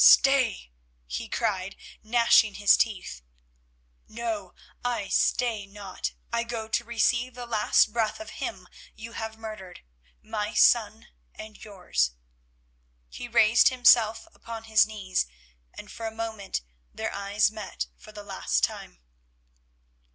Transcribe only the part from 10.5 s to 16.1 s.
son and yours." He raised himself upon his knees, and for